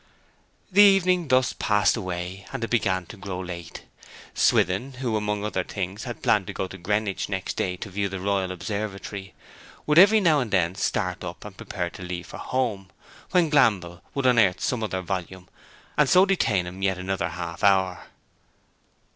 [0.71, 3.83] The evening thus passed away, and it began to grow late.
[4.33, 8.09] Swithin who, among other things, had planned to go to Greenwich next day to view
[8.09, 9.35] the Royal Observatory,
[9.85, 12.89] would every now and then start up and prepare to leave for home,
[13.29, 15.47] when Glanville would unearth some other volume
[15.99, 18.05] and so detain him yet another half hour.